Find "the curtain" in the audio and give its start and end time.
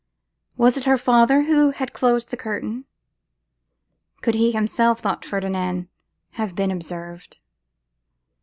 2.31-2.85